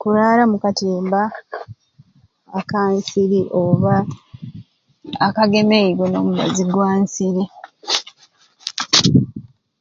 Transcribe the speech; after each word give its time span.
Kuraara 0.00 0.44
mukatimba 0.50 1.20
akansiri 2.58 3.40
oba 3.62 3.94
akagemeyibwe 5.26 6.06
n'omubazi 6.08 6.64
gwansiri 6.72 7.44